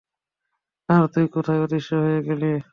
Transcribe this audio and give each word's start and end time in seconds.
আর 0.89 1.03
তুই, 1.13 1.25
কোথায় 1.27 1.59
অদৃশ্য 1.59 1.91
হয়ে 1.95 2.19
গেলি। 2.23 2.51